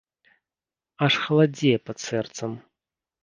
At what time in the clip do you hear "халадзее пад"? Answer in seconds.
1.25-1.97